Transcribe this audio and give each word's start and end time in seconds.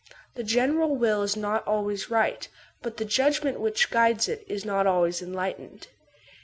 The 0.33 0.43
general 0.43 0.95
will 0.95 1.21
is 1.21 1.37
always 1.37 2.09
right, 2.09 2.47
but 2.81 2.97
the 2.97 3.05
judgment 3.05 3.59
which 3.59 3.91
guides 3.91 4.27
it 4.27 4.43
is 4.47 4.65
not 4.65 4.87
always 4.87 5.21
enlightened. 5.21 5.89